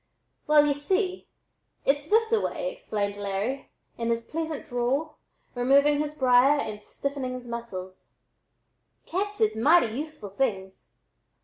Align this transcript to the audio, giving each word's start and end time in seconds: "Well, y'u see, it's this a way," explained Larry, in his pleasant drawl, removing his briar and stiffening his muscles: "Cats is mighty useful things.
"Well, 0.47 0.65
y'u 0.65 0.73
see, 0.73 1.27
it's 1.85 2.09
this 2.09 2.31
a 2.31 2.41
way," 2.41 2.71
explained 2.71 3.17
Larry, 3.17 3.69
in 3.99 4.09
his 4.09 4.23
pleasant 4.23 4.65
drawl, 4.65 5.17
removing 5.53 5.99
his 5.99 6.15
briar 6.15 6.57
and 6.59 6.81
stiffening 6.81 7.33
his 7.35 7.47
muscles: 7.47 8.15
"Cats 9.05 9.39
is 9.39 9.55
mighty 9.55 9.95
useful 9.95 10.29
things. 10.29 10.95